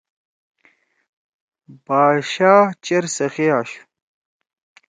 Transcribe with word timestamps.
بادشاہ 1.85 2.59
چیر 2.83 3.03
سخی 3.15 3.45
آشُو۔ 3.57 3.81